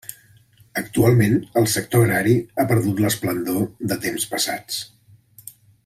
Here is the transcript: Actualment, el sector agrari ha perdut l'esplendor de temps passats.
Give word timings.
Actualment, 0.79 1.35
el 1.61 1.67
sector 1.73 2.01
agrari 2.05 2.33
ha 2.57 2.65
perdut 2.73 3.05
l'esplendor 3.05 3.69
de 3.93 3.99
temps 4.07 4.27
passats. 4.33 4.83